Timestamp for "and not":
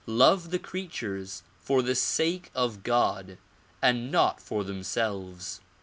3.83-4.41